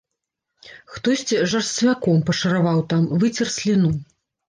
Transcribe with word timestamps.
Хтосьці 0.93 1.35
жарсцвяком 1.53 2.25
пашараваў 2.33 2.85
там, 2.95 3.01
выцер 3.21 3.57
сліну. 3.61 3.97